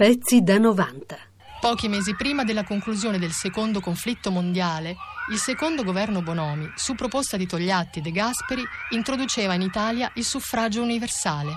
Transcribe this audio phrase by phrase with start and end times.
[0.00, 1.18] Pezzi da 90.
[1.60, 4.96] Pochi mesi prima della conclusione del secondo conflitto mondiale,
[5.30, 10.24] il secondo governo Bonomi, su proposta di Togliatti e De Gasperi, introduceva in Italia il
[10.24, 11.50] suffragio universale.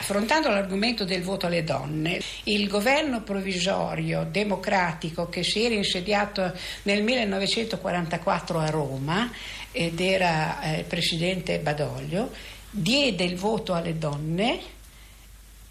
[0.00, 6.52] Affrontando l'argomento del voto alle donne, il governo provvisorio democratico che si era insediato
[6.82, 9.32] nel 1944 a Roma
[9.70, 12.32] ed era eh, il presidente Badoglio,
[12.68, 14.71] diede il voto alle donne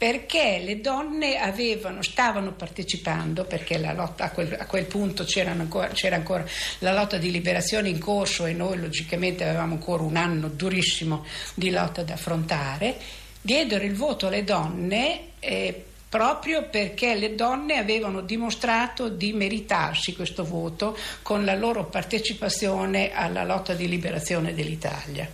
[0.01, 6.15] perché le donne avevano, stavano partecipando, perché lotta, a, quel, a, quel, punto ancora, c'era
[6.15, 6.43] ancora
[6.79, 11.23] la lotta di liberazione in corso e noi logicamente avevamo ancora un anno durissimo
[11.53, 12.97] di lotta da affrontare,
[13.39, 20.43] diedero il voto alle donne eh, proprio perché le donne avevano dimostrato di meritarsi questo
[20.43, 25.29] voto con la loro partecipazione alla lotta di liberazione dell'Italia.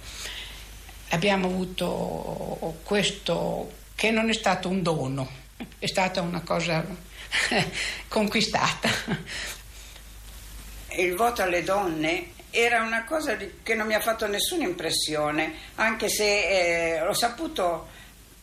[1.12, 5.28] Abbiamo avuto questo che non è stato un dono,
[5.80, 6.86] è stata una cosa
[8.08, 8.88] conquistata.
[10.90, 16.10] Il voto alle donne era una cosa che non mi ha fatto nessuna impressione, anche
[16.10, 17.88] se eh, l'ho saputo,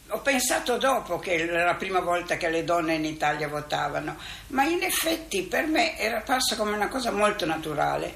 [0.09, 4.17] ho pensato dopo che era la prima volta che le donne in Italia votavano,
[4.49, 8.13] ma in effetti per me era apparsa come una cosa molto naturale,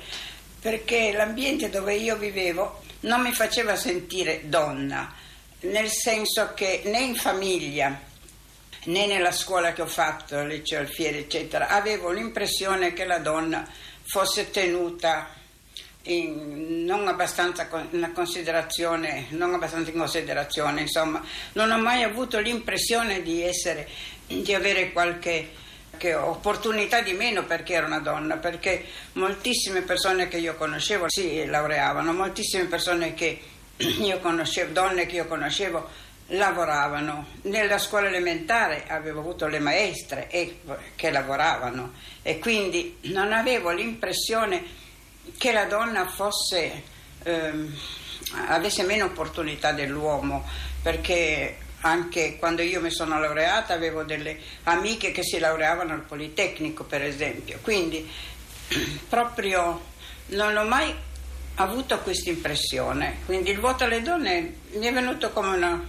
[0.61, 5.27] perché l'ambiente dove io vivevo non mi faceva sentire donna
[5.61, 8.07] nel senso che né in famiglia
[8.85, 13.69] né nella scuola che ho fatto, liceo Alfieri, eccetera, avevo l'impressione che la donna
[14.05, 15.29] fosse tenuta
[16.05, 23.23] in, non abbastanza in considerazione, non abbastanza in considerazione, insomma, non ho mai avuto l'impressione
[23.23, 23.87] di essere,
[24.27, 25.51] di avere qualche
[26.15, 32.13] opportunità di meno perché era una donna, perché moltissime persone che io conoscevo si laureavano,
[32.13, 33.39] moltissime persone che
[34.03, 37.27] io conoscevo, donne che io conoscevo lavoravano.
[37.43, 40.61] Nella scuola elementare avevo avuto le maestre e,
[40.97, 44.63] che lavoravano e quindi non avevo l'impressione
[45.37, 46.83] che la donna fosse,
[47.23, 47.79] ehm,
[48.49, 50.47] avesse meno opportunità dell'uomo
[50.83, 56.85] perché anche quando io mi sono laureata avevo delle amiche che si laureavano al Politecnico
[56.85, 58.11] per esempio, quindi
[59.09, 59.81] proprio
[60.27, 60.95] non ho mai
[61.59, 63.19] avuto questa impressione.
[63.25, 65.87] Quindi il voto alle donne mi è venuto come una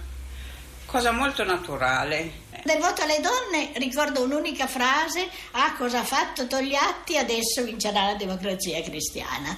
[0.86, 2.48] cosa molto naturale.
[2.62, 8.14] Del voto alle donne ricordo un'unica frase, ah cosa ha fatto Togliatti, adesso vincerà la
[8.14, 9.56] democrazia cristiana.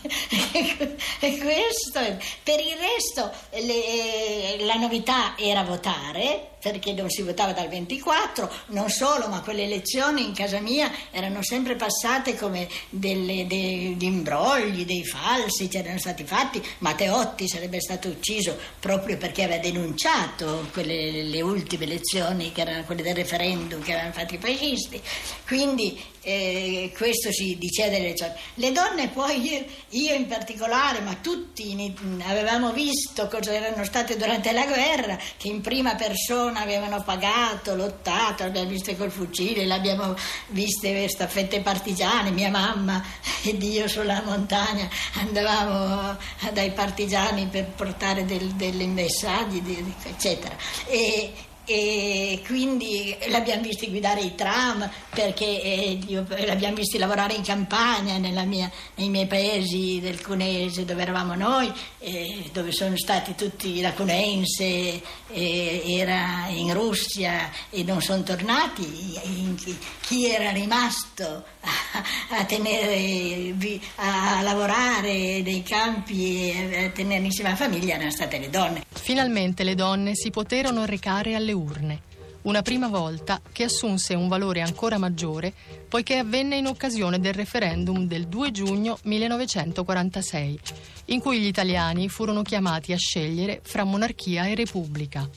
[1.20, 2.00] e questo,
[2.42, 8.88] per il resto le, la novità era votare perché non si votava dal 24, non
[8.88, 15.04] solo, ma quelle elezioni in casa mia erano sempre passate come delle, degli imbrogli, dei
[15.04, 16.62] falsi, c'erano stati fatti.
[16.78, 23.02] Matteotti sarebbe stato ucciso proprio perché aveva denunciato quelle, le ultime elezioni, che erano quelle
[23.02, 25.02] del referendum che avevano fatto i fascisti.
[25.44, 28.34] Quindi eh, questo si diceva delle elezioni.
[28.54, 31.94] Le donne poi, io, in particolare, ma tutti
[32.26, 38.44] avevamo visto cosa erano state durante la guerra, che in prima persona avevano pagato, lottato,
[38.44, 40.14] l'abbiamo viste col fucile, l'abbiamo
[40.48, 43.02] viste staffette partigiane, mia mamma
[43.44, 46.16] ed io sulla montagna andavamo
[46.52, 49.62] dai partigiani per portare del, delle messaggi,
[50.04, 50.56] eccetera.
[50.86, 51.32] E,
[51.64, 58.18] e quindi l'abbiamo visti guidare i tram perché eh, io, l'abbiamo visti lavorare in campagna
[58.44, 63.92] mia, nei miei paesi del Cunese dove eravamo noi eh, dove sono stati tutti la
[63.92, 65.00] Cunense
[65.30, 69.20] eh, era in Russia e non sono tornati.
[69.24, 69.56] In,
[70.00, 73.54] chi era rimasto a, a, tenere,
[73.96, 79.64] a lavorare nei campi e a tenere insieme la famiglia erano state le donne finalmente
[79.64, 82.02] le donne si poterono recare alle urne.
[82.42, 85.52] Una prima volta che assunse un valore ancora maggiore
[85.88, 90.60] poiché avvenne in occasione del referendum del 2 giugno 1946,
[91.06, 95.28] in cui gli italiani furono chiamati a scegliere fra monarchia e repubblica.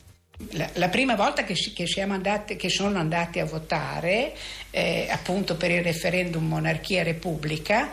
[0.51, 4.35] La, la, prima volta che, che, andate, che, sono andati a votare,
[4.69, 7.89] eh, appunto per il referendum monarchia-repubblica,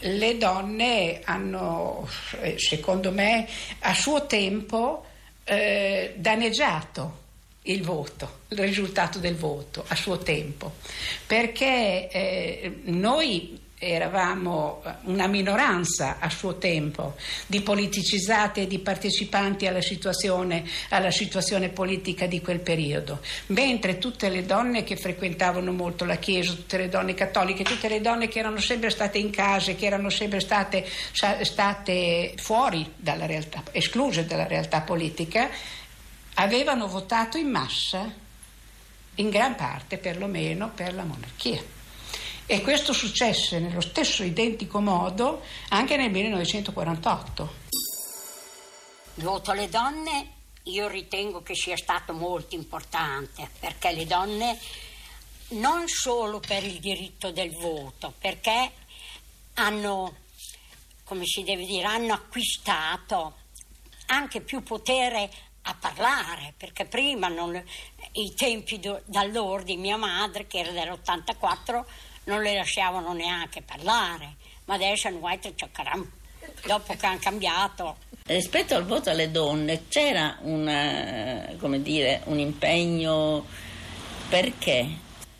[0.00, 2.08] le donne hanno,
[2.40, 3.48] eh, secondo me,
[3.80, 5.06] a suo tempo
[5.48, 7.26] eh, danneggiato
[7.62, 10.74] il voto, il risultato del voto a suo tempo,
[11.26, 17.14] perché eh, noi eravamo una minoranza a suo tempo
[17.46, 24.28] di politicizzati e di partecipanti alla situazione, alla situazione, politica di quel periodo, mentre tutte
[24.28, 28.40] le donne che frequentavano molto la Chiesa, tutte le donne cattoliche, tutte le donne che
[28.40, 30.84] erano sempre state in casa, che erano sempre state,
[31.42, 35.48] state fuori dalla realtà, escluse dalla realtà politica,
[36.34, 38.12] avevano votato in massa
[39.16, 41.77] in gran parte perlomeno per la monarchia.
[42.50, 47.54] E questo successe nello stesso identico modo anche nel 1948.
[49.16, 54.58] Il voto alle donne io ritengo che sia stato molto importante perché le donne
[55.48, 58.72] non solo per il diritto del voto, perché
[59.54, 60.16] hanno,
[61.04, 63.40] come si deve dire, hanno acquistato
[64.06, 65.30] anche più potere
[65.62, 67.62] a parlare, perché prima non,
[68.12, 71.84] i tempi do, d'allora di mia madre, che era dell'84,
[72.28, 74.36] non le lasciavano neanche parlare,
[74.66, 76.06] ma adesso non vuoi cercheranno,
[76.64, 77.96] dopo che hanno cambiato.
[78.26, 81.48] Rispetto al voto alle donne c'era una,
[81.78, 83.46] dire, un impegno.
[84.28, 84.86] Perché?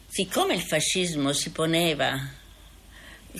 [0.06, 2.19] Siccome il fascismo si poneva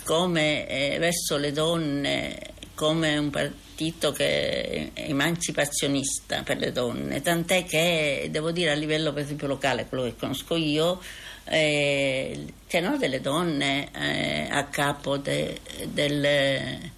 [0.03, 2.37] come, eh, verso le donne
[2.75, 9.11] come un partito che è emancipazionista per le donne, tant'è che devo dire a livello
[9.11, 11.01] per esempio locale, quello che conosco io,
[11.49, 16.91] eh, c'erano delle donne eh, a capo de, del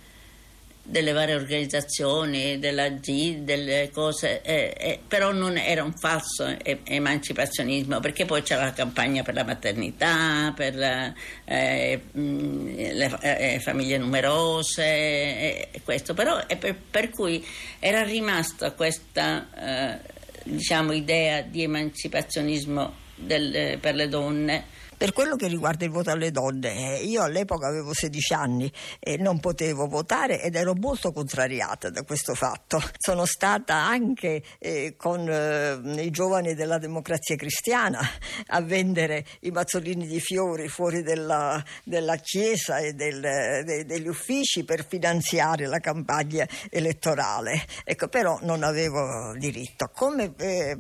[0.92, 8.00] delle varie organizzazioni, della G, delle cose, eh, eh, però non era un falso emancipazionismo,
[8.00, 11.14] perché poi c'era la campagna per la maternità, per
[11.46, 17.46] eh, mm, le eh, famiglie numerose, eh, questo, però per, per, cui
[17.80, 20.00] era rimasta questa eh,
[20.44, 24.64] diciamo, idea di emancipazionismo del, per le donne
[25.02, 29.18] per quello che riguarda il voto alle donne, eh, io all'epoca avevo 16 anni e
[29.18, 32.80] non potevo votare ed ero molto contrariata da questo fatto.
[33.00, 38.00] Sono stata anche eh, con eh, i giovani della democrazia cristiana
[38.46, 44.64] a vendere i mazzolini di fiori fuori della, della chiesa e del, de, degli uffici
[44.64, 47.66] per finanziare la campagna elettorale.
[47.86, 49.90] Ecco, però non avevo diritto.
[49.92, 50.78] Come eh,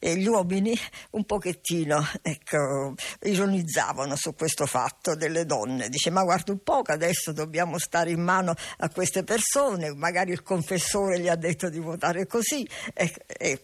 [0.00, 0.78] gli uomini
[1.12, 5.88] un pochettino, ecco, ironizzavano ironizzavano su questo fatto delle donne.
[5.88, 10.32] Dice ma guarda un po' che adesso dobbiamo stare in mano a queste persone, magari
[10.32, 13.60] il confessore gli ha detto di votare così e, e,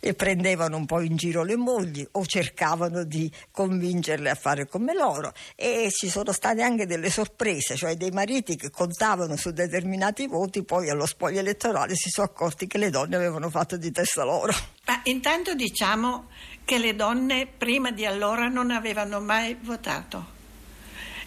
[0.00, 4.94] e prendevano un po' in giro le mogli o cercavano di convincerle a fare come
[4.94, 10.26] loro e ci sono state anche delle sorprese, cioè dei mariti che contavano su determinati
[10.26, 14.24] voti, poi allo spoglio elettorale si sono accorti che le donne avevano fatto di testa
[14.24, 14.73] loro.
[14.86, 16.28] Ma intanto diciamo
[16.64, 20.32] che le donne prima di allora non avevano mai votato.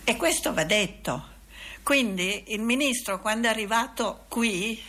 [0.03, 1.35] E questo va detto.
[1.83, 4.81] Quindi il ministro quando è arrivato qui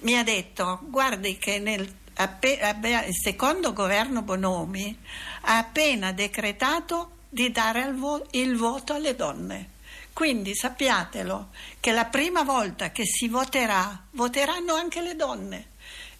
[0.00, 4.96] mi ha detto guardi che nel il secondo governo Bonomi
[5.42, 7.92] ha appena decretato di dare
[8.32, 9.70] il voto alle donne.
[10.12, 11.48] Quindi sappiatelo
[11.80, 15.70] che la prima volta che si voterà, voteranno anche le donne.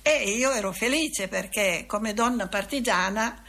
[0.02, 3.42] E io ero felice perché come donna partigiana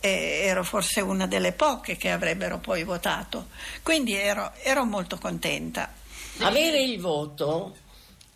[0.00, 3.48] e ero forse una delle poche che avrebbero poi votato.
[3.82, 5.92] Quindi ero, ero molto contenta.
[6.38, 7.76] Avere il voto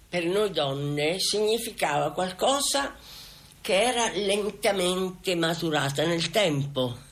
[0.08, 2.94] per noi donne significava qualcosa
[3.60, 7.10] che era lentamente maturata nel tempo.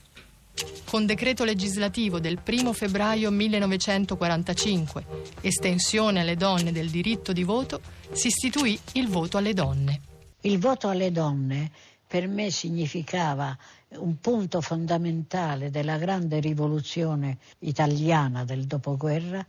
[0.85, 5.05] Con decreto legislativo del 1 febbraio 1945,
[5.39, 7.79] estensione alle donne del diritto di voto,
[8.11, 10.01] si istituì il voto alle donne.
[10.43, 11.71] Il voto alle donne
[12.07, 13.55] per me significava
[13.97, 19.45] un punto fondamentale della grande rivoluzione italiana del dopoguerra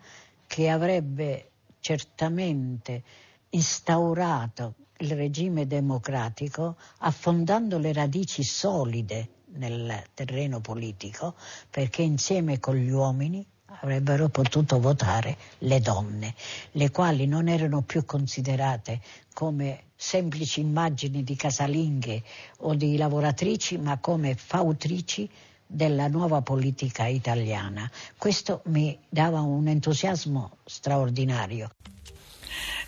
[0.47, 3.03] che avrebbe certamente
[3.51, 11.35] instaurato il regime democratico affondando le radici solide nel terreno politico
[11.71, 13.45] perché insieme con gli uomini
[13.81, 16.35] avrebbero potuto votare le donne,
[16.73, 19.01] le quali non erano più considerate
[19.33, 22.25] come semplici immagini di casalinghe
[22.59, 25.31] o di lavoratrici, ma come fautrici
[25.65, 27.89] della nuova politica italiana.
[28.19, 31.71] Questo mi dava un entusiasmo straordinario.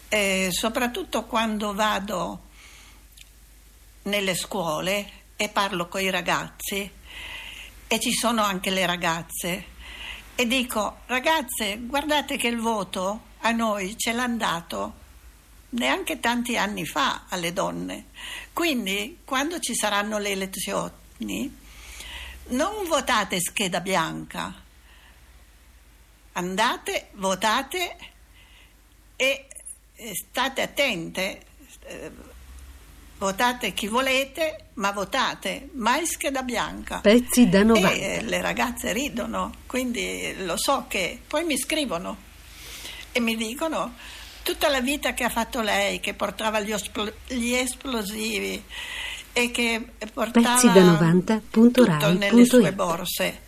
[0.08, 2.40] Eh, soprattutto quando vado
[4.02, 6.90] nelle scuole e parlo con i ragazzi
[7.86, 9.64] e ci sono anche le ragazze
[10.34, 15.02] e dico ragazze guardate che il voto a noi ce l'hanno dato
[15.74, 18.06] neanche tanti anni fa alle donne.
[18.52, 21.62] Quindi quando ci saranno le elezioni
[22.46, 24.54] non votate scheda bianca,
[26.32, 27.96] andate, votate
[29.16, 29.46] e
[30.12, 31.42] state attente,
[31.84, 32.10] eh,
[33.18, 37.00] votate chi volete, ma votate, mai scheda bianca.
[37.00, 37.92] Pezzi da 90.
[37.92, 42.32] E le ragazze ridono, quindi lo so che poi mi scrivono
[43.10, 43.94] e mi dicono
[44.44, 48.62] tutta la vita che ha fatto lei, che portava gli, espl- gli esplosivi
[49.32, 51.42] e che portava Pezzi da 90.
[51.50, 53.40] tutto nelle sue borse.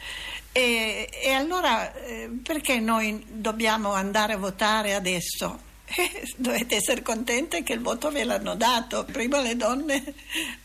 [0.50, 5.60] E, e allora eh, perché noi dobbiamo andare a votare adesso?
[6.36, 10.02] Dovete essere contente che il voto ve l'hanno dato, prima le donne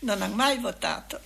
[0.00, 1.20] non hanno mai votato.